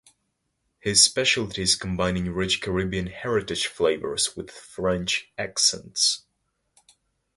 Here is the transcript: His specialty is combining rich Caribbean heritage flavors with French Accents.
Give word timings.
His 0.79 1.03
specialty 1.03 1.61
is 1.61 1.75
combining 1.75 2.31
rich 2.33 2.59
Caribbean 2.59 3.05
heritage 3.05 3.67
flavors 3.67 4.35
with 4.35 4.49
French 4.49 5.31
Accents. 5.37 6.23